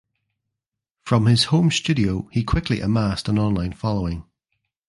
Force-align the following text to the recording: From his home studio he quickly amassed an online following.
From 1.03 1.27
his 1.27 1.43
home 1.43 1.69
studio 1.69 2.27
he 2.31 2.43
quickly 2.43 2.81
amassed 2.81 3.29
an 3.29 3.37
online 3.37 3.73
following. 3.73 4.23